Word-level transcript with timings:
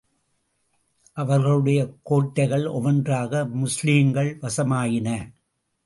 அவர்களுடைய 1.13 1.99
கோட்டைகள் 2.03 2.65
ஒவ்வொன்றாக 2.65 3.45
முஸ்லிம்கள் 3.45 4.37
வசமாயின. 4.37 5.09